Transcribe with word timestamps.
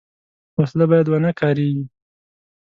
وسله 0.57 0.85
باید 0.91 1.07
ونهکارېږي 1.09 1.83